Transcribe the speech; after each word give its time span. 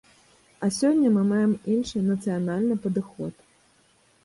А 0.67 0.69
сёння 0.77 1.11
мы 1.17 1.21
маем 1.33 1.53
іншы, 1.75 2.03
нацыянальны 2.09 2.81
падыход. 2.89 3.33